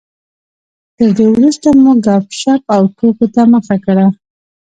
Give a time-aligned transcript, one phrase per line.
[0.97, 4.05] تر دې وروسته مو ګپ شپ او ټوکو ته مخه کړه.